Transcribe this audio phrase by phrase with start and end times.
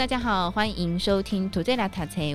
[0.00, 1.76] 大家好，欢迎收听《Today》，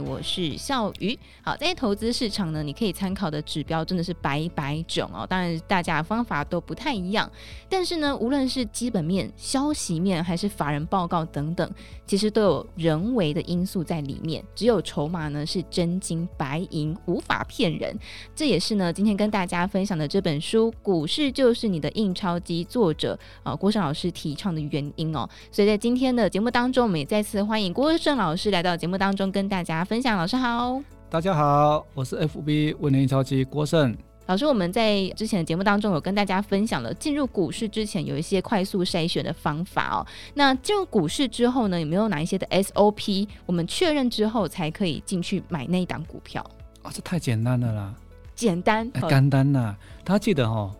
[0.04, 1.18] 我是笑鱼。
[1.41, 5.25] 好，在投资市场呢，你可以参考的指标真的是百百种哦。
[5.27, 7.28] 当然，大家方法都不太一样，
[7.68, 11.68] 但是呢，无论是基本面、消息面，还是法人报告等等，
[12.05, 14.45] 其实都有人为的因素在里面。
[14.54, 17.97] 只有筹码呢是真金白银，无法骗人。
[18.36, 25.27] 这也是呢，今天跟大家分享的这本书《股市就是你的印钞机》作者啊郭胜老师提倡的原因哦。
[25.52, 30.18] 所以在今天的节目当中，我们也再次欢迎郭胜老师来到节目当中跟大家分享。
[30.18, 34.45] 老师好，大家好，我是 FB 问的印钞机郭胜老师。
[34.45, 40.05] 我们在之前的节目当中有跟大家分享了进入股市之前有一些快速筛选的方法哦。
[40.33, 43.27] 那进入股市之后呢，有没有哪一些的 SOP？
[43.45, 46.41] 我们确认之后才可以进去买那一档股票？
[46.81, 47.93] 啊、哦，这太简单了啦！
[48.35, 49.75] 简单，简单呐！
[50.03, 50.75] 大家记得哦，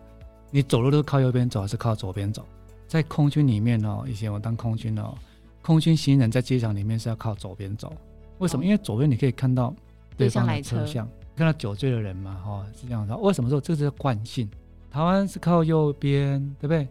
[0.50, 2.44] 你走路都是靠右边走还是靠左边走？
[2.86, 5.14] 在空军里面哦，以前我当空军哦。
[5.66, 7.92] 空军行人在机场里面是要靠左边走，
[8.38, 8.62] 为什么？
[8.62, 9.74] 哦、因为左边你可以看到
[10.16, 13.12] 对方的车厢，看到酒醉的人嘛，哈、哦，是这样子。
[13.14, 14.48] 为什么说这是惯性？
[14.92, 16.86] 台湾是靠右边，对不对？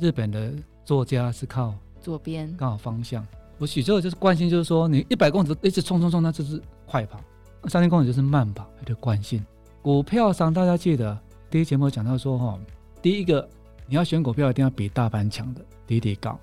[0.00, 0.52] 日本的
[0.84, 3.24] 作家是靠左边，刚好方向。
[3.56, 7.20] 我许这个就是惯性，就是说你一百公里一直冲冲冲，那就是快跑；
[7.68, 9.40] 三千公里就是慢跑，它就惯性。
[9.80, 11.16] 股票上大家记得
[11.48, 12.58] 第一节目讲到说，哈，
[13.00, 13.48] 第一个
[13.86, 16.36] 你要选股票一定要比大盘强的底底高。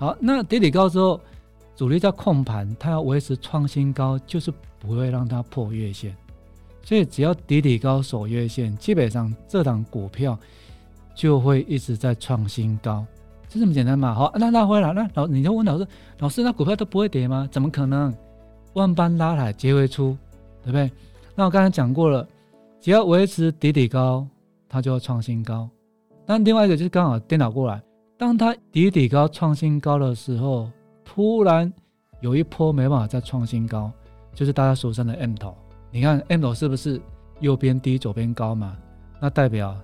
[0.00, 1.20] 好，那底底高之后，
[1.76, 6.16] 主力在控盘，它要维持创新高，就是不会让它破月线。
[6.82, 10.38] 所以只要底底高守月线，基本上这档股票
[11.14, 13.04] 就会一直在创新高，
[13.46, 14.14] 就这么简单嘛。
[14.14, 15.86] 好，那拉回来，那老你就问老师，
[16.20, 17.46] 老师那股票都不会跌吗？
[17.52, 18.10] 怎么可能？
[18.72, 20.16] 万般拉抬皆为出，
[20.62, 20.90] 对不对？
[21.34, 22.26] 那我刚才讲过了，
[22.80, 24.26] 只要维持底底高，
[24.66, 25.68] 它就会创新高。
[26.24, 27.82] 那另外一个就是刚好颠倒过来。
[28.20, 30.70] 当它底底高创新高的时候，
[31.02, 31.72] 突然
[32.20, 33.90] 有一波没办法再创新高，
[34.34, 35.56] 就是大家俗称的 M 头。
[35.90, 37.00] 你看 M 头是不是
[37.40, 38.76] 右边低左边高嘛？
[39.18, 39.74] 那代表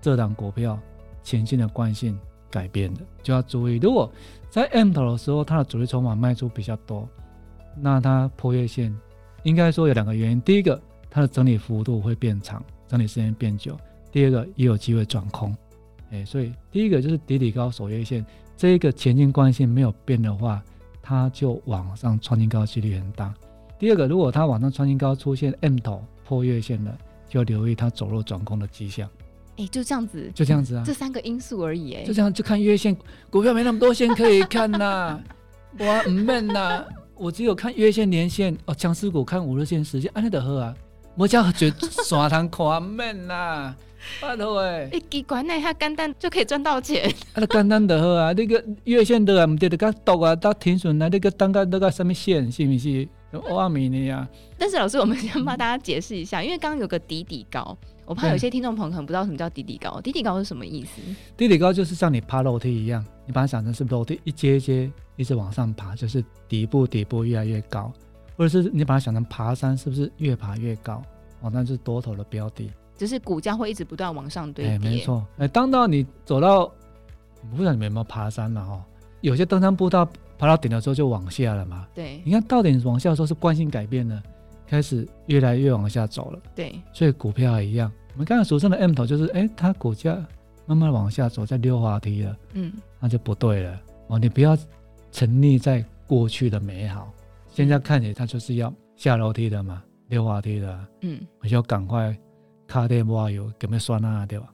[0.00, 0.78] 这档股票
[1.22, 2.18] 前进的惯性
[2.50, 3.76] 改变了，就要注意。
[3.76, 4.10] 如果
[4.48, 7.06] 在 M 头的时候，它的主力筹码卖出比较多，
[7.76, 8.96] 那它破月线
[9.42, 10.80] 应该说有两个原因：第一个，
[11.10, 13.74] 它的整理幅度会变长，整理时间变久；
[14.10, 15.54] 第二个，也有机会转空。
[16.10, 18.24] 哎，所以第一个就是底底高守月线，
[18.56, 20.62] 这一个前进惯性没有变的话，
[21.02, 23.34] 它就往上创新高几率很大。
[23.78, 26.96] 第二个，如果它往上创新高出现 M 头破月线了，
[27.28, 29.08] 就要留意它走弱转空的迹象。
[29.56, 31.94] 哎，就这样子，就这样子啊，这三个因素而已。
[31.94, 32.96] 哎，就这样，就看月线，
[33.30, 35.24] 股票没那么多线可以看呐、啊。
[35.78, 36.84] 我唔闷呐，
[37.16, 40.74] 我只有看月线、年线哦，强势股看五日线、十线，安利的喝啊，
[41.16, 41.72] 我叫绝
[42.04, 43.74] 耍堂看闷呐。
[44.20, 47.12] 拜托哎，一机关内它简单就可以赚到钱。
[47.32, 53.08] 啊，简单的好啊，那个月线的啊，唔得的，个倒啊，到停损啊，那个等个那个什么线，是不是？
[53.48, 54.28] 欧阿米尼啊。
[54.56, 60.00] 但是老师，我们先帮大家解释一下，因为刚刚有个底底高，我怕有些听众朋友可能不知道什么叫底底高。
[60.00, 61.02] 底底高是什么意思？
[61.36, 67.92] 底底高就是像你爬楼梯一样，你把它想成是楼梯，一阶一阶一直往上爬，就是底部底部越来越高，
[68.36, 71.02] 或者是你把它想成爬山，是不是越爬越高？
[71.40, 72.70] 哦，那是多头的标的。
[72.96, 74.74] 只是股价会一直不断往上堆叠。
[74.74, 75.26] 哎，没错。
[75.38, 78.84] 哎，当到你走到，我不知道你们有没有爬山了哈？
[79.20, 80.06] 有些登山步道
[80.38, 81.86] 爬到顶的时候就往下了嘛。
[81.94, 82.20] 对。
[82.24, 84.22] 你看到顶往下的时候是惯性改变了，
[84.66, 86.38] 开始越来越往下走了。
[86.54, 86.74] 对。
[86.92, 90.16] 所以股票也一样，我们刚才俗称的 M 头就是，哎，它股价
[90.66, 92.36] 慢慢往下走，在溜滑梯了。
[92.52, 92.72] 嗯。
[93.00, 94.56] 那就不对了哦，你不要
[95.10, 97.10] 沉溺在过去的美好，
[97.48, 100.86] 现在看起来它就是要下楼梯的嘛，溜滑梯的。
[101.00, 101.20] 嗯。
[101.40, 102.16] 我就要赶快。
[102.66, 104.24] 卡点不有，有没有酸啊？
[104.26, 104.46] 对吧？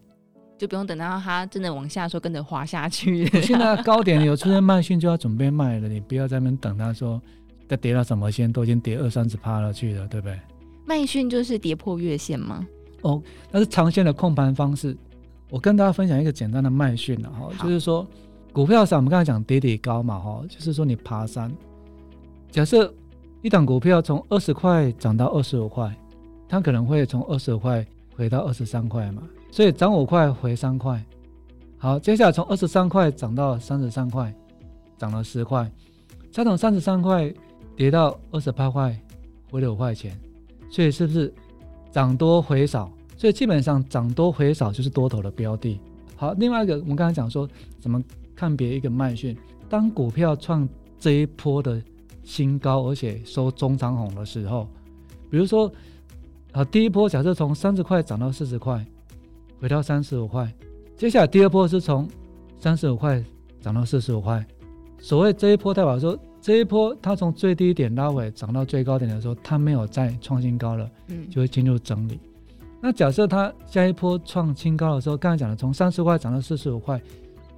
[0.58, 3.26] 就不用等到它真的往下说，跟着滑下去。
[3.40, 5.88] 现在高点有出现卖讯，就要准备卖了。
[5.88, 7.18] 你不要在那边等它说，
[7.66, 10.38] 再跌到什么线，都已经跌二三十趴了去了，对不对？
[10.84, 12.66] 卖讯就是跌破月线吗？
[13.00, 14.94] 哦，那是长线的控盘方式。
[15.48, 18.06] 我跟大家分享一个简单的卖讯了哈，就是说
[18.52, 21.50] 股票上我们刚才讲跌底高嘛哈，就是说你爬山，
[22.50, 22.92] 假设
[23.40, 25.90] 一档股票从二十块涨到二十五块，
[26.46, 27.86] 它可能会从二十五块。
[28.20, 31.02] 回到二十三块嘛，所以涨五块回三块。
[31.78, 34.30] 好，接下来从二十三块涨到三十三块，
[34.98, 35.72] 涨了十块。
[36.30, 37.32] 再从三十三块
[37.74, 38.94] 跌到二十八块，
[39.50, 40.20] 回了五块钱。
[40.70, 41.32] 所以是不是
[41.90, 42.92] 涨多回少？
[43.16, 45.80] 所以基本上涨多回少就是多头的标的。
[46.14, 47.48] 好，另外一个我们刚才讲说
[47.80, 48.04] 怎么
[48.36, 49.34] 看别一个卖讯，
[49.66, 50.68] 当股票创
[50.98, 51.82] 这一波的
[52.22, 54.68] 新高，而且收中长红的时候，
[55.30, 55.72] 比如说，
[56.52, 58.84] 啊，第一波假设从三十块涨到四十块，
[59.60, 60.52] 回到三十五块，
[60.96, 62.08] 接下来第二波是从
[62.58, 63.22] 三十五块
[63.60, 64.44] 涨到四十五块。
[64.98, 72.18] 所谓这一波代表说，这一波它从最低点拉尾涨到最高点的时候，它没有再创新高了，嗯，就会进入整理。
[72.80, 77.00] 那假设它下一波创新高的时候，刚才讲的从三十块涨到四十五块，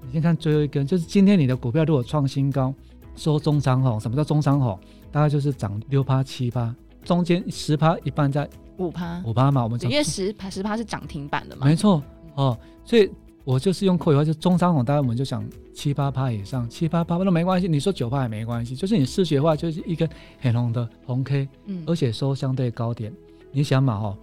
[0.03, 2.75] 你先看最后一根，就是今天你的股票如果创新高，
[3.17, 4.79] 收中长红，什么叫中长红？
[5.11, 6.75] 大概就是涨六趴七趴，
[7.05, 12.03] 中间十趴一半在五趴五趴嘛，我们讲因为十趴十趴是涨停板的嘛，没错
[12.35, 13.11] 哦，所以。
[13.45, 15.45] 我就是用扣以后就中长红，大概我们就想
[15.75, 17.67] 七八趴以上，七八趴那没关系。
[17.67, 20.09] 你说九趴也没关系，就是你视觉化就是一根
[20.39, 23.13] 很红的红 K，嗯，而且收相对高点。
[23.51, 24.17] 你想嘛，哦，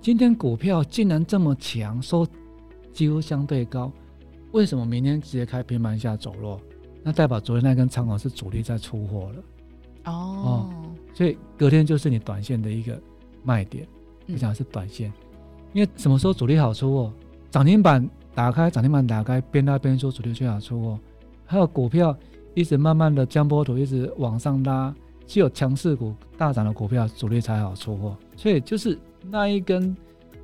[0.00, 2.26] 今天股票竟然这么强，收
[2.94, 3.92] 几乎相对高，
[4.52, 6.58] 为什么明天直接开平盘下走弱？
[7.02, 9.42] 那代表昨天那根长红是主力在出货了。
[10.04, 10.70] 哦，哦，
[11.12, 13.00] 所以隔天就是你短线的一个
[13.42, 13.86] 卖点。
[14.28, 15.14] 我讲的是短线，嗯，
[15.74, 17.12] 因为什么时候主力好出货？
[17.50, 18.08] 涨停板。
[18.34, 20.98] 打开涨停板，打开边拉边说主力最好出货，
[21.44, 22.16] 还有股票
[22.54, 24.94] 一直慢慢的江波图一直往上拉，
[25.26, 28.98] 只有强势股大涨的股票主力才好出货，所以就是
[29.28, 29.94] 那一根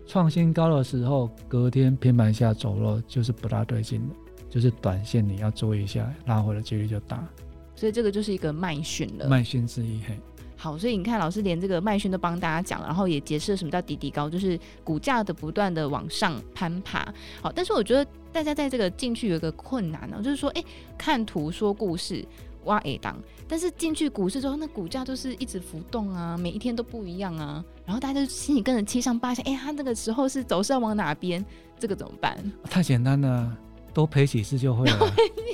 [0.07, 4.15] 创新高的时候，隔天平盘下走弱就是不大对劲的，
[4.51, 7.27] 就是短线你要注意一下，拉回的几率就大，
[7.75, 10.15] 所以这个就是一个卖讯了，卖讯之一嘿。
[10.61, 17.07] 好，所以你看，老师连这个麦讯都帮大家讲了，然后也解释了什么叫底底高，就是股价的不断的往上攀爬。
[17.41, 20.65] 好，但是我觉得大家在这个进去有一个困难呢、就是说，哎、
[20.99, 22.27] 看图说故事
[22.65, 23.17] 挖 A 档，
[23.47, 31.45] 但是进去股市之后，那股价就是一直浮动啊，每一天都不一样啊，然后大家就心里跟着七上八下，哎、他那个时候是走势要往哪边？
[31.79, 32.37] 这个怎么办？
[32.65, 33.57] 太简单了。
[33.93, 34.99] 多赔几次就会了，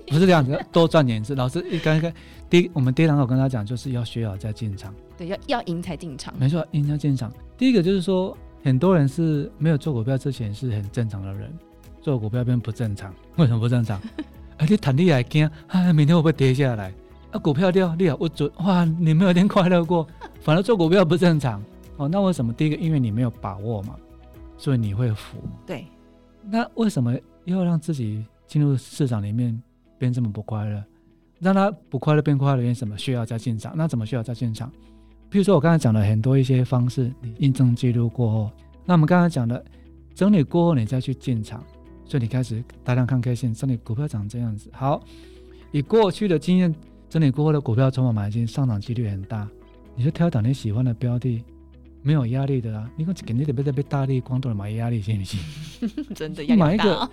[0.08, 1.34] 不是这样子，多赚点次。
[1.34, 2.12] 老师一刚刚
[2.50, 4.94] 第一，我们第一堂课跟他讲，就是要学好再进场。
[5.16, 6.34] 对，要要赢才进场。
[6.38, 7.32] 没错，赢才进场。
[7.56, 11.52] 第一个就是说，很多人是没有做股票之前是很正常的人，
[12.00, 13.14] 做股票变不正常。
[13.36, 14.00] 为什么不正常？
[14.58, 16.92] 而且谈利来惊，啊，明天会不会跌下来？
[17.30, 20.06] 啊，股票掉，利好不准，哇，你没有一天快乐过。
[20.40, 21.62] 反而做股票不正常。
[21.96, 22.52] 哦，那为什么？
[22.52, 23.94] 第一个，因为你没有把握嘛，
[24.58, 25.38] 所以你会浮。
[25.66, 25.86] 对。
[26.46, 28.24] 那为什么又要让自己？
[28.46, 29.58] 进入市场里面
[29.98, 30.84] 变这么不快乐，
[31.40, 32.96] 让他不快乐变快乐，原因什么？
[32.96, 33.72] 需要再进场。
[33.74, 34.70] 那怎么需要再进场？
[35.30, 38.50] 比如说我刚才讲了很多一些方式，你印证记录过后，
[38.84, 39.64] 那我们刚才讲的
[40.14, 41.64] 整理过后，你再去进场，
[42.04, 44.70] 所以你开始大量看 K 线，整理股票长这样子。
[44.74, 45.02] 好，
[45.72, 46.72] 以过去的经验，
[47.08, 49.48] 整理过后的股票筹码买进上涨几率很大，
[49.96, 51.42] 你就挑档你喜欢的标的。
[52.04, 52.88] 没有压力的啊！
[52.96, 55.40] 你看肯定得被被大力光断买压力，行不行？
[56.14, 56.66] 真的压力大。
[56.66, 57.10] 买一个，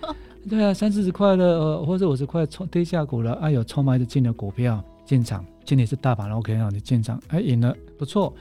[0.50, 8.34] 对啊，三四十块的，呃，或者五十块冲跌下股了，啊，有筹码的进的股票进场，今天是大盘 OK 啊，你进场，哎，赢了，不错。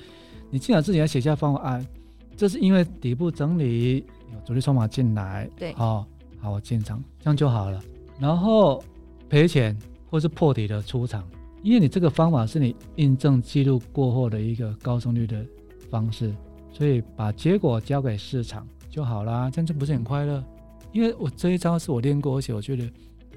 [0.50, 1.88] 你进场自己要写下方案，啊，
[2.36, 4.03] 这是因为底部整理
[4.33, 6.06] 有主力筹码进来，对，好，
[6.38, 7.81] 好，我进场，这样就好了。
[8.19, 8.83] 然后
[9.30, 9.74] 赔钱
[10.09, 11.25] 或是破底的出场，
[11.63, 15.45] 因为你这个方法是你印证记录过后的一个高胜率的。
[15.91, 16.33] 方式，
[16.71, 20.43] 所以把结果交给市场就好啦，这样就不是很快乐。
[20.91, 22.91] 因为我这一招是我练过，而且我觉得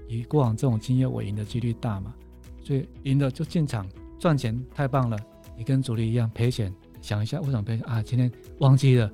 [0.09, 2.15] 以过往这种经验，我赢的几率大嘛，
[2.63, 3.87] 所以赢了就进场
[4.19, 5.19] 赚钱，太棒了。
[5.57, 8.03] 你跟主力一样赔钱，想一下为什么赔钱啊？
[8.03, 9.11] 今天忘记了，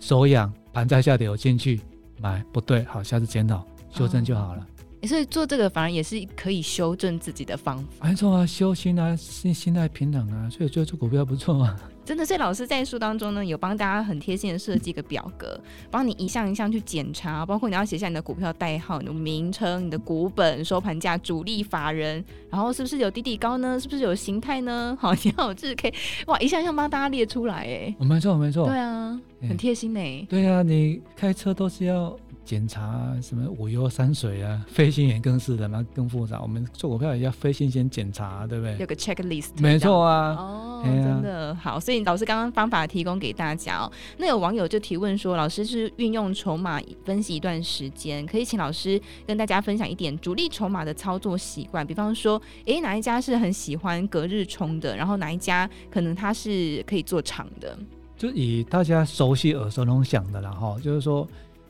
[0.00, 1.80] 手痒，盘在下跌，我进去
[2.20, 4.66] 买不对，好，下次检讨修正就好了。
[5.06, 8.08] 所以做这个反而也是可以修正自己的方法。
[8.08, 11.76] 没错啊，修心啊，心心态平等啊，所以觉得做股票不错啊。
[12.08, 23.78] 真的，所以老师在书当中呢，有帮大家很贴心的设计一个表格，帮你一项一项去检查，包括你要写下你的股票代号、你的名称、你的股本、收盘价、主力法人，然后是不是有底底高呢？
[23.78, 24.96] 是不是有形态呢？
[24.98, 25.92] 好，你好，这是可以
[26.26, 30.26] 哇，一项一项帮大家列出来，哎，没错，没错，对啊，很贴心呢。
[30.30, 32.18] 对啊，你开车都是要。
[32.48, 36.40] 检查什么五油三水啊， 飞行员更是的嘛，更复杂。
[36.40, 38.78] 我们做股票也要飞行先检查，对不对？
[38.78, 39.50] 有个 checklist。
[39.60, 40.34] 没错啊。
[40.34, 41.78] 哦，真的好。
[41.78, 43.92] 所以老师刚刚方法提供给大家哦。
[44.16, 51.86] 那有网友就提问说，老师是运用筹码分析一段时间，可以请老师跟大家分享一点主力筹码的操作习惯。
[51.86, 54.96] 比方说，哎，哪一家是很喜欢隔日冲的？
[54.96, 57.78] 然后哪一家可能它是可以做长的？
[58.16, 61.28] 就以大家熟悉、耳熟能详的，然后就是说。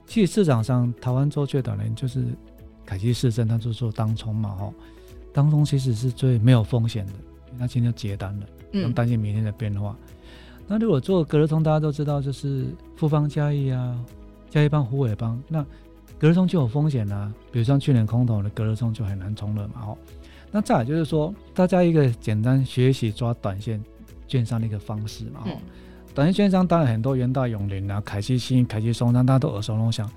[0.09, 2.25] 其实市场上，台湾做最短的就是
[2.87, 4.75] 凯基市政，他就做当冲嘛，吼，
[5.35, 7.13] 当冲其实是最没有风险的，
[7.59, 9.95] 那今天就结单了，不用担心明天的变化。
[10.01, 14.03] 嗯、那如果做隔日冲，大家都知道就是富邦嘉义啊，
[14.49, 15.63] 嘉义帮、虎尾帮，那
[16.19, 19.99] 隔日冲就有风险啊，比如像去年空头的隔日冲就很难冲了嘛，吼。
[20.51, 23.79] 那再来就是说，大家一个简单学习抓短线
[24.27, 25.59] 券商的一个方式嘛，吼、嗯。
[26.15, 30.11] 短线券商当然很多，元大永龄啊、凯基新、凯基松山，大家都耳熟能详。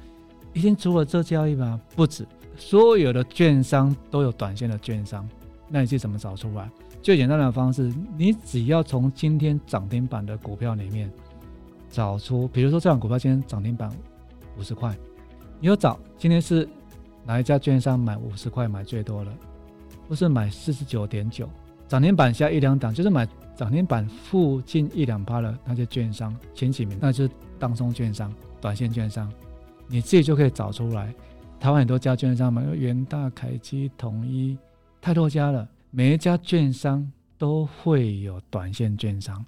[0.53, 2.25] 已经除了这交易吧，不止，
[2.57, 5.27] 所有的券商都有短线的券商。
[5.69, 6.69] 那你是怎么找出来？
[7.01, 11.11] 最简单的方式，你只要从今天涨停板的股票里面
[11.89, 13.89] 找出，比如说这档股票今天涨停板
[14.57, 14.95] 五十块，
[15.59, 16.67] 你要找今天是
[17.25, 19.31] 哪一家券商买五十块买最多了，
[20.07, 21.47] 不是买四十九点九，
[21.91, 29.29] 涨停板下一两档就是买涨停板附近一两趴的那些券商前几名，那就是当中券商、短线券商，
[29.89, 31.13] 你自己就可以找出来。
[31.59, 34.57] 台湾很多家券商嘛，有元大、凯基、统一，
[35.01, 35.67] 太多家了。
[35.89, 37.05] 每一家券商
[37.37, 39.45] 都会有短线券商，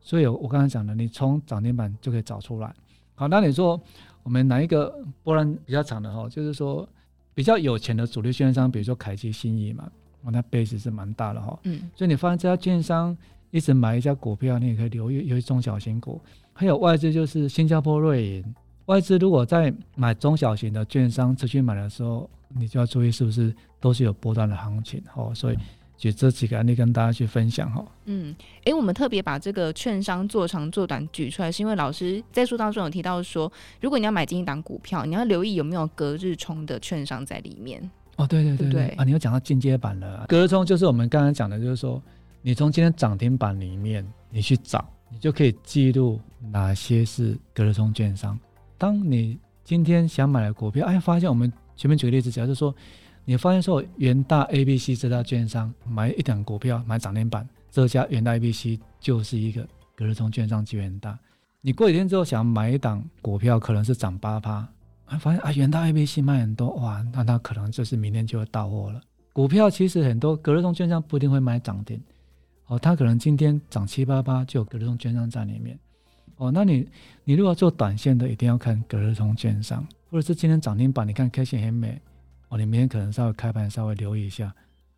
[0.00, 2.74] 所以我刚才讲的，你从涨停板就可以找出来。
[3.14, 3.78] 好，那你说
[4.22, 4.90] 我们哪一个
[5.22, 6.26] 波澜比较长的哈？
[6.26, 6.88] 就是说
[7.34, 9.92] 比较有钱的主力券商，比如说凯基、信义嘛，
[10.22, 11.58] 哦，那 base 是蛮大的哈。
[11.64, 11.90] 嗯。
[11.94, 13.16] 所以你发现这家券商
[13.50, 16.20] 一直买一家股票，你也可以留意，尤其中小型股。
[16.52, 18.54] 还有外资就是新加坡瑞银，
[18.86, 25.32] 外资如果在买中小型的券商持续买的时候，你就要注意是不是都是有波段的行情哦。
[25.34, 25.58] 所以。
[25.98, 27.84] 举这几个案例跟大家去分享哈。
[28.06, 37.88] 嗯，哎、欸，我们特别把这个券商做长做短举出来，是因为老师在书当中有提到说，如果你要买进一档股票，你要留意有没有隔日冲的券商在里面。
[38.22, 40.24] 哦，对对对对，对啊，你又讲到进阶版了。
[40.28, 42.00] 隔日冲就是我们刚才讲的，就是说
[42.40, 48.38] 你从今天涨停板里面你去找，你就可以记录哪些是隔日冲券商。
[48.78, 52.74] 当你今天想买的股票，哎，发现我们前面举个例子，假设说。
[53.24, 59.64] 你发现说，元大 A、B、C 这家券商买一档股票买涨停板，这家元大 A、B、C 就是一个
[59.94, 61.16] 隔日冲券商机会很大。
[61.60, 64.66] 你过几天之后想买一档股票，可能是涨八趴，
[65.18, 69.00] 发现啊元大 A、B、C 卖很多哇，那它可能就是明天就会到货了。
[69.32, 72.00] 股票其实很多隔日冲券商不一定会买涨停，
[72.66, 75.78] 哦，它可能今天涨七八八就有隔日冲券商在里面。
[76.36, 76.88] 哦，那你
[77.24, 82.00] 你如果做短线的，一定要看隔日冲券商，或者是今天涨停板，你看 K 线很美。
[82.48, 84.52] 哦，你明天可能稍微开盘稍微留意一下，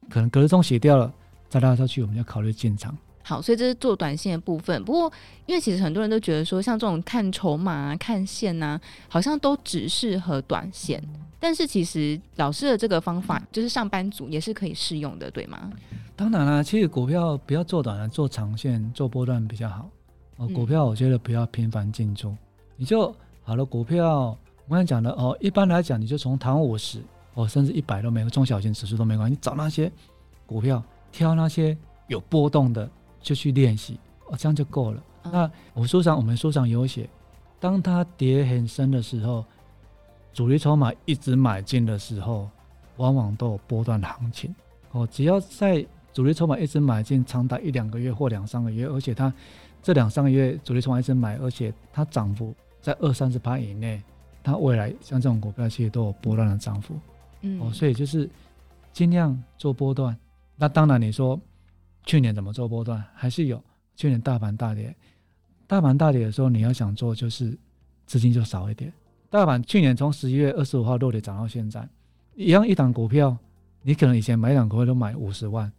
[0.08, 1.12] 可能隔日冲洗掉了，
[1.48, 2.96] 再拉上去，我们要考虑进场。
[3.26, 4.84] 好，所以这是做短线的部分。
[4.84, 5.10] 不过，
[5.46, 8.78] 因为其实很多人都觉得说，像这种看筹码啊、看线啊，
[9.08, 11.02] 好像都只适合短线。
[11.40, 15.72] 但是其实老师的这个方法，就是上班族也是可以适用的，对吗？
[16.14, 19.88] 当然啦，其实股票不要做短了，做长线、做波段比较好。
[20.36, 22.38] 哦，股票我觉得不要频繁进出，嗯、
[22.76, 23.64] 你就好了。
[23.64, 27.00] 股票我刚才讲的哦，一般来讲，你就从台湾五十。
[27.36, 29.34] 哦，甚至一百都没有，中小型指数都没关系。
[29.34, 29.90] 你找那些
[30.46, 31.76] 股票，挑那些
[32.06, 32.88] 有波动的，
[33.24, 35.02] 就去练习，哦，这样就够了。
[35.24, 37.08] 嗯、那我书上，我们书上有写，
[37.58, 39.44] 当它跌很深的时候，
[40.34, 42.48] 主力筹码一直买进的时候，
[42.98, 44.54] 往往都有波段的行情。
[44.92, 49.32] 哦，只要在主力筹码一直买进，长达一两个月或两三个月，而且它
[49.82, 54.02] 这两三个月主力筹码一直买，而且它涨幅在二三十趴以内，
[54.42, 56.94] 它未来像这种股票其实都有波段的涨幅。
[57.40, 58.28] 嗯、哦，所以就是
[58.92, 60.16] 尽量做波段。
[60.56, 61.40] 那当然，你说
[62.04, 63.62] 去年怎么做波段，还是有。
[63.96, 64.94] 去年大盘大跌，
[65.66, 67.56] 大盘大跌的时候，你要想做，就是
[68.06, 68.92] 资金就少一点。
[69.30, 71.88] 大盘去年从十一月二十五号落底涨到现在，
[72.34, 73.36] 一样一档股票，
[73.82, 75.70] 你可能以前买一档股票都买五十万，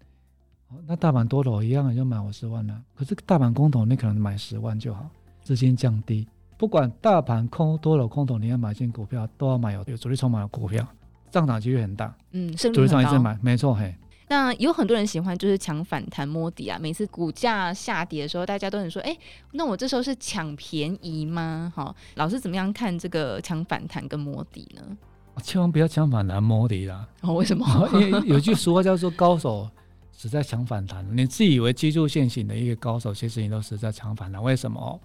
[0.88, 2.82] 那大盘多头一样也就买五十万了。
[2.96, 5.10] 可是大盘空头，你可能买十万就好，
[5.42, 6.28] 资金降低。
[6.58, 10.88] 不管大盘空多头空头，你要买进股票，都要买有有主力筹码的股票。
[11.32, 13.20] 上涨几率很大，嗯，胜率很高。
[13.20, 13.94] 买，没错，嘿。
[14.28, 19.20] 那有很多人喜欢就是抢反弹摸底啊，每次股价下跌的时候，大家都很说，哎、欸，
[19.52, 21.72] 那我这时候是抢便宜吗？
[21.76, 24.98] 好，老师怎么样看这个抢反弹跟摸底呢？
[25.44, 27.06] 千万不要抢反弹摸底啦！
[27.22, 27.90] 哦，为什么？
[27.94, 29.70] 因为 有句俗话叫做“高手
[30.12, 34.42] 只在抢反弹”，你自以为技术线型的一个高手，其实你都是在抢反弹。
[34.42, 35.00] 为什么？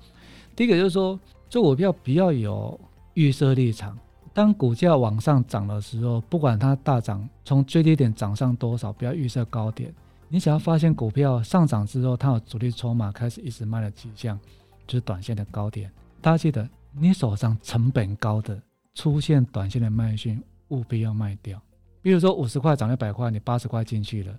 [0.54, 2.78] 第一个就是说，做股票不要有
[3.14, 3.98] 预设立场。
[4.32, 9.92] 当股价往上涨的时候，不管它大涨，从最低点涨上多少，不要预设高点。
[10.28, 14.38] 你只要发现股票上涨之后，它有主力筹码开始一直卖的迹象，
[14.86, 15.90] 就是短线的高点。
[16.20, 18.60] 大家记得，你手上成本高的
[18.94, 21.60] 出现短线的卖讯，务必要卖掉。
[22.00, 24.32] 比如说五十块涨一百块，你八十块进去了，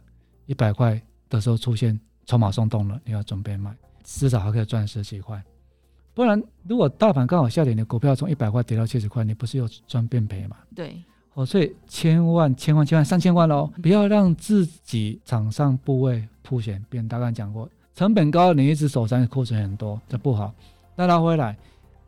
[0.45, 5.43] 一百块的时候出现筹码松动了，你要准备卖，至少还可以赚十几块。
[6.13, 10.57] 不然，如果大盘刚好下跌，你的股票从一百块跌到七十块，你不是又赚变赔吗？
[10.75, 11.01] 对，
[11.33, 17.17] 哦，所以千万千万千万三千万喽，不要让自己场上部位曝险变大。
[17.17, 20.53] 概讲过，成本高，你一直手上库存很多，这不好。
[20.95, 21.57] 那拉回来，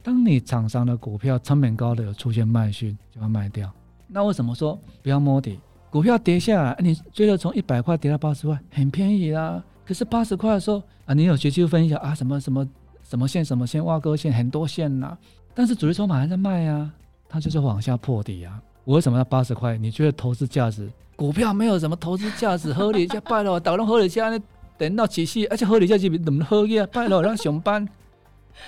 [0.03, 3.71] 当你厂商的股票成本高的有出现卖讯，就要卖掉。
[4.07, 5.57] 那为什么说不要摸底？
[5.89, 9.63] 股票跌下来，你觉得从一百块跌到八十块，很便宜啦。
[9.85, 12.67] 可是八十块的时候啊，你有学技术分析啊，什么什么？
[13.13, 15.17] 什么线什么线，挖割线很多线呐、啊，
[15.53, 16.91] 但是主力筹码还在卖啊，
[17.29, 18.59] 它就是往下破底啊。
[18.85, 19.77] 我为什么要八十块？
[19.77, 20.91] 你觉得投资价值？
[21.15, 24.43] 股票没有什么投资价值， 合理价拜了，打拢合理价呢？
[24.79, 26.87] 等到起势，而且合理价是怎么合理啊？
[26.91, 27.87] 拜了让上班，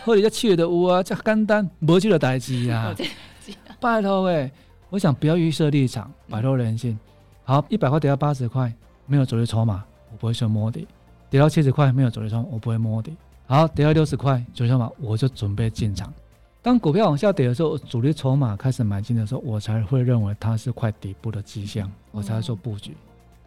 [0.03, 2.95] 合理价七的有啊，这简单，没这个代志啊。
[3.79, 4.51] 拜托喂，
[4.91, 6.95] 我想不要预设立场，摆脱人性。
[7.45, 8.71] 好，一百块跌到八十块，
[9.07, 10.85] 没有主力筹码，我不会说摸底；
[11.31, 13.17] 跌到七十块，没有主力筹码，我不会摸底。
[13.47, 16.11] 好，跌到六十块，主力筹码，我就准备进场。
[16.63, 22.97] 当股票往下跌的时候，主力筹码开始买进的时候，我才会认为它是快底部的迹象，我才会做布局。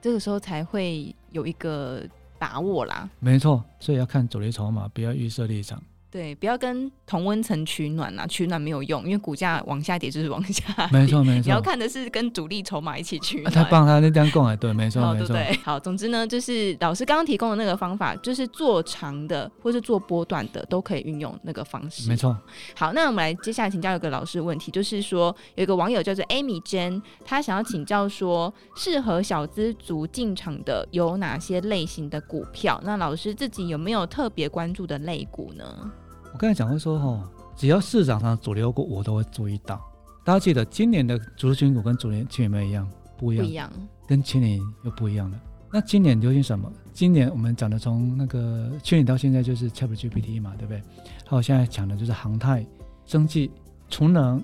[0.00, 2.04] 这个时候才会有一个
[2.38, 3.10] 把握啦。
[3.18, 5.82] 没错，所以要看主力筹码，不要预设立场。
[6.10, 10.88] 对，不要跟同温层取暖、啊，取暖没有用，因为股价往下跌就是往下跌。
[10.90, 13.52] 没错没错，你要看的是跟主力筹码一起取暖。
[13.52, 15.36] 他帮他那这样讲哎，对，没错没错。
[15.36, 22.08] 对，好，总之呢，就是老师刚刚提供的那个方法，就是做长的或是做波段的都可以运用那个方式。
[22.08, 22.34] 没错。
[22.74, 32.80] 好，那我们来接下来请教一个老师问题，就是说有一个网友叫做 Amy Jane，他想要请教说，适合小资族进场的有哪些类型的股票？
[32.82, 35.92] 那老师自己有没有特别关注的类股呢？
[36.32, 39.80] 我刚才讲过说，哈，只要市场上主流股，我都会注意到。
[40.24, 43.72] 大家记得，今年的族群股跟昨年去年一样，不一样，不一样，
[44.06, 45.40] 跟去年又不一样了。
[45.72, 46.70] 那今年流行什么？
[46.92, 50.82] 今年我们讲的从那个去年到现在就是 ChatGPT 嘛，对不对？
[51.26, 52.64] 还有现在讲的就是航太、
[53.06, 53.50] 生技、
[53.88, 54.42] 储能，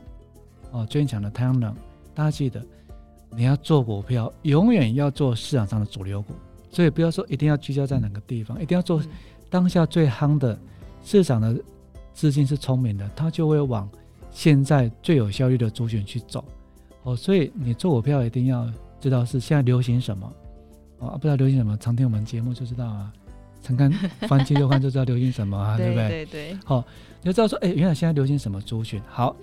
[0.70, 1.74] 哦，最近讲的太阳能。
[2.14, 2.64] 大家记得，
[3.30, 6.34] 你要做股票，永远要做市场上的主流股，
[6.70, 9.02] 所以不要说一定要聚焦在哪个地方，一定要做
[9.50, 10.58] 当下最夯的
[11.04, 11.56] 市场的。
[12.14, 13.86] 资金是聪明的，他就会往
[14.30, 16.44] 现在最有效率的族群去走。
[17.02, 18.66] 哦，所以你做股票一定要
[19.00, 20.32] 知道是现在流行什么。
[21.00, 23.12] 哦，不知道流行什么，常听我们节目就知道啊。
[23.62, 23.90] 常看
[24.28, 26.08] 番茄就看就知道流行什么啊， 对不对？
[26.08, 26.58] 对对。
[26.64, 26.84] 好，
[27.20, 29.02] 你就知道说，哎，原来现在流行什么族群。
[29.08, 29.34] 好，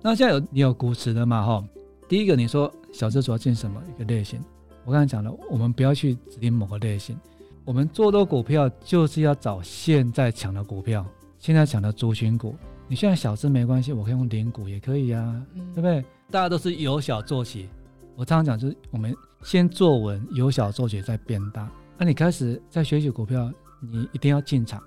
[0.00, 1.44] 那现在有你有股池的嘛？
[1.44, 1.64] 哈，
[2.08, 4.40] 第一个你说小资主要进什么一个类型？
[4.84, 7.18] 我刚才讲了，我们不要去指定某个类型，
[7.64, 11.04] 我们做多股票就是要找现在强的股票。
[11.44, 12.56] 现在讲的族群股，
[12.88, 16.02] 你现在小资没关系，我可以用零股也可以呀、啊嗯，对不对？
[16.30, 17.68] 大家都是由小做起。
[18.16, 21.70] 我常常讲，就是我们先做稳，由小做起，再变大。
[21.98, 24.82] 那你开始在学习股票，你一定要进场，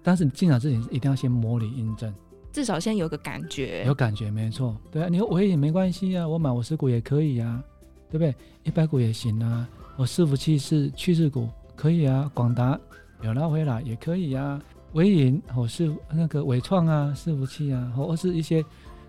[0.00, 2.14] 但是你进场之前一定要先模拟印证，
[2.52, 3.84] 至少先有个感觉。
[3.84, 4.76] 有感觉，没错。
[4.92, 7.60] 对啊，你说我也没关系啊，我买五十股也可以啊，
[8.08, 8.32] 对不对？
[8.62, 9.68] 一百股也行啊。
[9.96, 12.30] 我伺服器是趋势股，可以啊。
[12.32, 12.78] 广达
[13.22, 14.62] 有拉回来也可以啊。
[14.92, 18.64] 微银或是那个纬创啊，伺服器啊，或是一些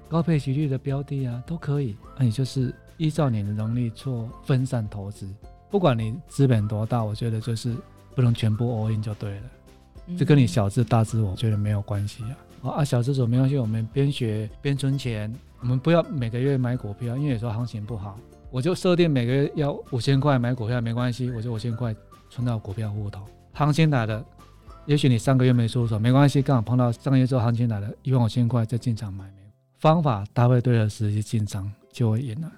[0.08, 1.96] 高配息率的标的啊，都可以。
[2.18, 5.28] 那你就是依照你的能力做分散投资，
[5.70, 7.76] 不管你资本多大，我觉得就是
[8.16, 9.44] 不能全部 all in 就对了。
[10.18, 12.72] 这跟你小资大资，我觉得没有关系啊。
[12.72, 18.18] 啊，小资主没关系，我们边学边存钱，我们不要每个月买股票，因为有时候行情不好，
[18.52, 21.96] 我就设定每个月要五千块买股票，没关系，我就五千块
[22.30, 23.22] 存到股票户头，
[23.54, 24.26] 行情来了。
[24.90, 29.32] 也许你上个月没出手，没关系，刚好碰到上个月之后行情来了，一万五千块再进场买，
[29.78, 32.52] 方法搭配对了，时机进场就会赢了。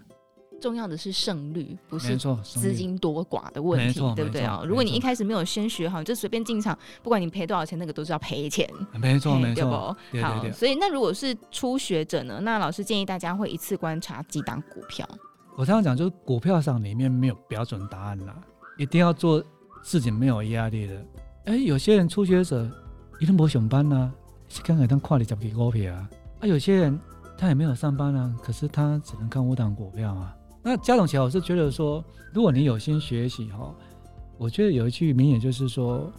[0.62, 4.64] 重要的是胜率，不是资金多寡的问题，对不对啊？
[4.66, 8.66] 如果你一开始没有先学好，你就随便进场，不管你赔多少钱，那个都是要赔钱。
[8.94, 10.24] 没错，没错，对？
[10.24, 12.40] 好，所以那如果是初学者呢？
[12.44, 15.06] 那老师建议大家会一次观察几档股票。
[15.58, 18.34] 我常常讲，就是股票上里面没有标准答案啦，
[18.78, 19.44] 一定要做
[19.84, 21.06] 自己没有压力的。
[21.46, 22.70] 哎，有些人初学者
[23.20, 24.14] 一定不上班呐、啊，
[24.64, 26.10] 刚才当跨里十几股票啊。
[26.40, 27.00] 啊，有些人
[27.38, 30.36] 他也没有上班啊，可是他只能看五档股票啊。
[30.62, 33.74] 那加总起来，我是觉得说，如果你有心学习哈，
[34.38, 36.12] 我觉得有一句名言就是说，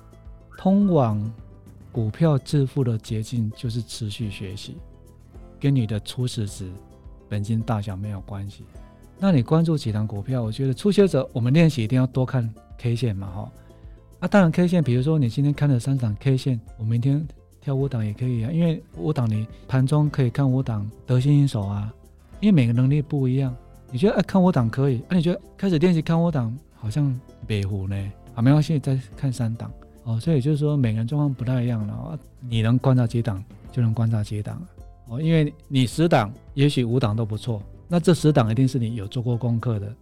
[0.59, 1.33] 通往
[1.93, 4.77] 股票致富的捷径就是持续学习，
[5.61, 6.69] 跟你的初始值、
[7.29, 8.65] 本金大小没有关系。
[9.21, 13.53] 那你关注几档股票，我觉得初学者我们练习一定要多看 K 线嘛哈。
[14.23, 17.27] 啊，当然 K 线，比如说你今天看了三档 K 线，我明天
[17.61, 21.93] 挑五档也可以啊，因为五档你盘中可以看五档得心应手啊，
[22.39, 23.53] 因为每个能力不一样，
[23.91, 27.13] 你觉得哎看五档可以，啊你觉得开始练习看五档好像
[27.49, 27.97] 北湖呢，
[28.37, 29.69] 啊没关系，再看三档
[30.05, 34.65] 哦，所以就是说每个人状况不太一样了，啊，你能观察几档就能观察几档
[35.09, 39.93] 哦，因为你十档也许五档都不错，那这十档一定是你有做过功课的，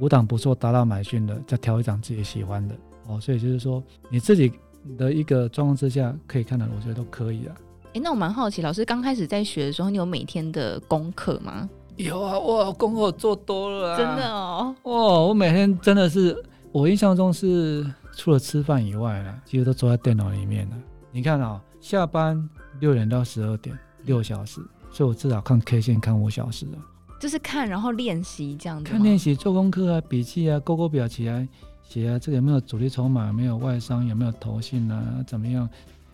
[0.00, 2.74] 五档不错达到买讯的，再挑一档自己喜欢的。
[3.10, 4.52] 哦，所以就是说，你自己
[4.96, 7.54] 的一个状况之下可以看的，我觉得都可以啊。
[7.88, 11.68] 哎、欸，那我蛮好奇，老师刚开始在学的时候，你有每天的功课吗？
[11.96, 14.74] 有啊，哇，功课做多了啊，真的哦。
[14.84, 16.36] 哇，我每天真的是，
[16.72, 17.84] 我印象中是
[18.16, 20.76] 除了吃饭以外呢，其实都坐在电脑里面了。
[21.12, 26.78] 你看啊、哦，下班六点到十二点，六小时，所以我至少看 K 线看五小时了。
[27.20, 28.90] 就是看，然后练习这样子。
[28.90, 31.46] 看练习做功课啊，笔记啊，勾勾表起来
[31.90, 33.26] 写啊，这个有没有主力筹码？
[33.26, 34.06] 有没有外商？
[34.06, 35.24] 有没有投信啊？
[35.26, 35.68] 怎么样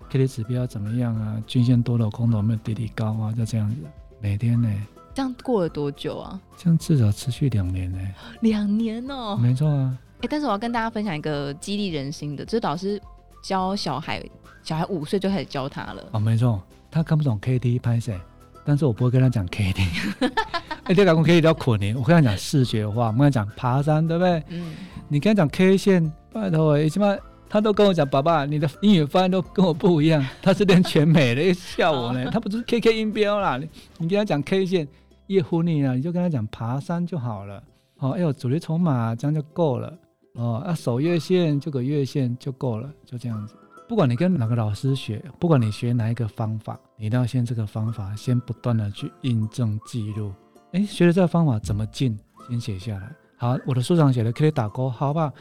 [0.08, 1.36] ？K D 指标怎么样啊？
[1.46, 3.30] 均线多头空头有没有低低高啊？
[3.36, 3.76] 就这样子，
[4.18, 4.72] 每天呢。
[5.12, 6.40] 这样过了多久啊？
[6.56, 7.98] 这样至少持续两年呢。
[8.40, 9.36] 两年哦。
[9.36, 9.98] 没错啊。
[10.22, 12.98] 哎，但是我要跟大家分享一个激励人心的，这导师
[13.42, 14.24] 教小孩，
[14.62, 16.02] 小孩五岁就开始教他了。
[16.12, 16.58] 哦，没错，
[16.90, 18.18] 他看不懂 K D 拍谁，
[18.66, 19.82] 但是我不会跟他讲 K D。
[20.84, 24.42] 哎，这老公可以聊苦年，我跟他讲视觉化，我跟他讲爬山，对不对？
[24.48, 24.74] 嗯。
[25.08, 27.16] 你跟他讲 K 线，拜托，起码
[27.48, 30.24] 他都跟我讲，爸爸，你的英语发音都跟我不一样。
[30.42, 32.28] 他是练全美的，笑我呢。
[32.30, 34.86] 他不是 K K 音标啦，你你跟他讲 K 线，
[35.28, 37.62] 叶呼你啊，你就跟他讲爬山就好了。
[37.98, 39.92] 哦，哎呦，主力筹码这样就够了。
[40.34, 43.54] 哦，啊，守月线就个月线就够了，就这样子。
[43.88, 50.32] 不管你跟哪个老师学，不管你学哪一个方法，你都要先这个方法，先不断的去印证记录。
[50.72, 52.18] 哎，学了这个方法怎么进？
[52.48, 53.12] 先写下来。
[53.36, 55.32] 好，我的书上写的可以打勾，好吧？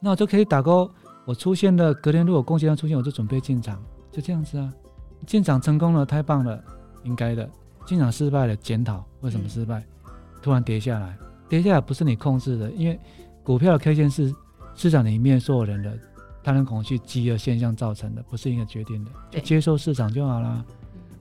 [0.00, 0.88] 那我就可以打勾。
[1.24, 3.82] 我出现了，隔天如果贡献量出现，我就准备进场，
[4.12, 4.72] 就这样子啊。
[5.26, 6.62] 进场成功了，太棒了，
[7.02, 7.48] 应该的。
[7.84, 9.84] 进场失败了，检讨为什么失败？
[10.40, 12.98] 突然跌下来，跌下来不是你控制的，因为
[13.42, 14.32] 股票的 K 线是
[14.74, 15.98] 市场里面所有人的
[16.48, 20.64] 贪婪恐惧、饥饿现象造成的，不是一个决定的，就接受市场就好了。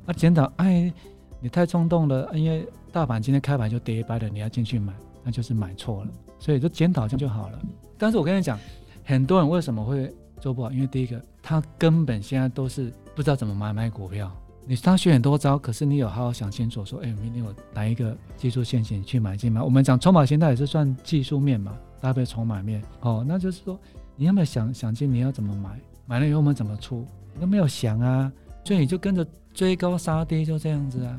[0.06, 0.94] 啊，检讨，哎。
[1.40, 4.92] 你太冲动了，因为大盘今天开盘就跌一百了，你要进去买，
[5.24, 6.10] 那就是买错了，
[6.40, 7.60] 所以就检讨这样就好了。
[7.96, 8.58] 但是我跟你讲，
[9.06, 10.12] 很多人为什么会
[10.42, 10.72] 做不好？
[10.72, 14.36] 因为第一个，他根本现在都是不知道怎么买卖股票。
[14.66, 19.64] 你他学很多招，可是你有好好想清楚，说，哎，明天我哪一个技术线型去买进吗？
[19.64, 22.84] 我们讲筹码形态也是算技术面嘛，搭配筹码面。
[23.02, 23.80] 哦，那就是说，
[24.18, 25.80] 你有没有想想清你要怎么买？
[26.06, 27.06] 买了以后我们怎么出？
[27.34, 28.30] 你都没有想啊。
[28.66, 31.18] 所以你就跟着追高杀低，就这样子啊，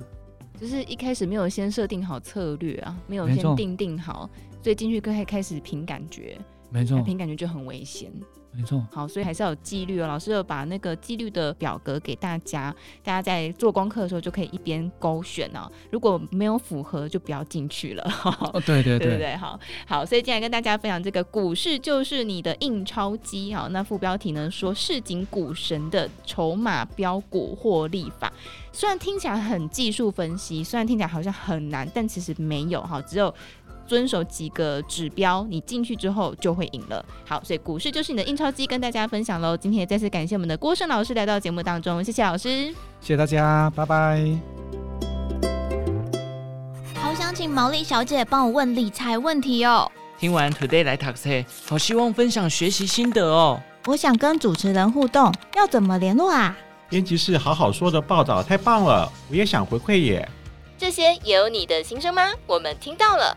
[0.60, 4.28] 就是一开始没有先设定好策略啊，没有先定定好，
[4.62, 8.12] 所以进去可以开始凭感觉，没错，凭感觉就很危险。
[8.50, 10.06] 没错，好，所以还是要有纪律哦。
[10.08, 15.70] 老师有把那个纪律的表格给大家，大家在做功课的时候就可以一边勾选哦。
[15.90, 18.02] 如果没有符合，就不要进去了。
[18.24, 20.04] 哦，对对对，对对 对，好好。
[20.04, 23.68] 所以今天跟大家分享这个股市就是你的印钞机哈。
[23.70, 28.32] 那副标题呢说市井股神的筹码标股获利法，
[28.72, 33.32] 虽然听起来很技术分析，虽然听起来好像很难，但其实没有哈，只有。
[33.88, 37.04] 遵守几个指标，你进去之后就会赢了。
[37.26, 39.56] 好，所以股市就是你的印钞机，跟大家分享喽。
[39.56, 42.66] 今天也再次感谢我们的郭胜老师来到节目当中，谢谢老师，
[43.00, 44.22] 谢谢大家，拜拜。
[46.94, 49.90] 好想请毛利小姐帮我问理财问题哦。
[50.18, 53.58] 听完 Today 来 Taxi，，好希望分享学习心得哦。
[53.86, 56.54] 我想跟主持人互动，要怎么联络啊？
[56.90, 60.28] 编辑室好好说的报道太棒了，我也想回馈耶。
[60.76, 62.30] 这些也有你的心声吗？
[62.46, 63.36] 我们听到了。